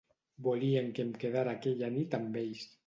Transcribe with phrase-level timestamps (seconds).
[0.47, 2.69] Volien que em quedara aquella nit amb ells.